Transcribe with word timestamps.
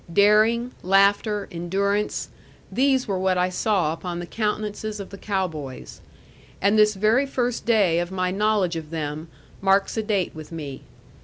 Daring, 0.11 0.71
laughter, 0.81 1.47
endurance 1.51 2.29
these 2.71 3.07
were 3.07 3.19
what 3.19 3.37
I 3.37 3.49
saw 3.49 3.93
upon 3.93 4.17
the 4.17 4.25
countenances 4.25 4.99
of 4.99 5.11
the 5.11 5.17
cow 5.19 5.47
boys. 5.47 6.01
And 6.59 6.75
this 6.75 6.95
very 6.95 7.27
first 7.27 7.67
day 7.67 7.99
of 7.99 8.09
my 8.11 8.31
knowledge 8.31 8.75
of 8.75 8.89
them 8.89 9.27
marks 9.61 9.97
a 9.97 10.01
date 10.01 10.33
with 10.33 10.51
me. 10.51 10.81